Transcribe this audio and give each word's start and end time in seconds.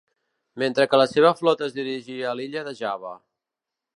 Mentre 0.61 0.85
que 0.93 0.99
la 1.01 1.05
seva 1.11 1.33
flota 1.41 1.67
es 1.67 1.77
dirigia 1.77 2.31
a 2.31 2.33
l'illa 2.39 2.65
de 2.69 2.75
Java. 2.83 3.15